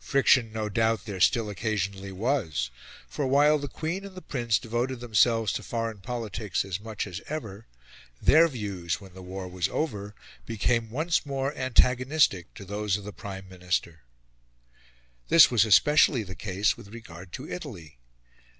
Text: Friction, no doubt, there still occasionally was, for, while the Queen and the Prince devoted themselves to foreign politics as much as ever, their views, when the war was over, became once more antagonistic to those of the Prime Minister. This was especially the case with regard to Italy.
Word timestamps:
Friction, 0.00 0.50
no 0.52 0.68
doubt, 0.68 1.04
there 1.04 1.20
still 1.20 1.48
occasionally 1.48 2.10
was, 2.10 2.72
for, 3.06 3.28
while 3.28 3.60
the 3.60 3.68
Queen 3.68 4.04
and 4.04 4.16
the 4.16 4.20
Prince 4.20 4.58
devoted 4.58 4.98
themselves 4.98 5.52
to 5.52 5.62
foreign 5.62 5.98
politics 5.98 6.64
as 6.64 6.80
much 6.80 7.06
as 7.06 7.20
ever, 7.28 7.64
their 8.20 8.48
views, 8.48 9.00
when 9.00 9.14
the 9.14 9.22
war 9.22 9.46
was 9.46 9.68
over, 9.68 10.16
became 10.46 10.90
once 10.90 11.24
more 11.24 11.54
antagonistic 11.56 12.52
to 12.54 12.64
those 12.64 12.96
of 12.96 13.04
the 13.04 13.12
Prime 13.12 13.48
Minister. 13.48 14.00
This 15.28 15.48
was 15.48 15.64
especially 15.64 16.24
the 16.24 16.34
case 16.34 16.76
with 16.76 16.88
regard 16.88 17.30
to 17.34 17.48
Italy. 17.48 17.98